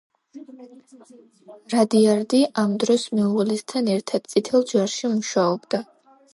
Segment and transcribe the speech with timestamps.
[1.73, 5.85] რადიარდი ამ დროს მეუღლესთან ერთად წითელ ჯვარში მუშაობდა.